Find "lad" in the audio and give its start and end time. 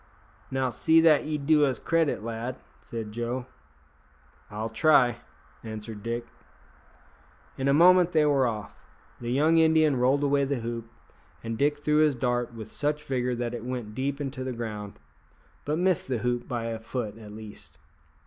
2.23-2.57